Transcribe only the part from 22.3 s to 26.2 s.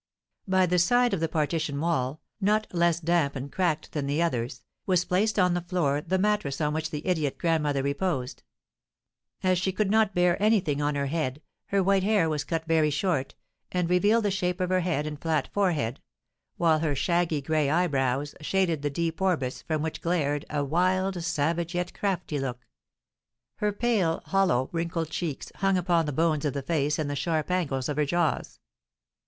look; her pale, hollow, wrinkled cheeks hung upon the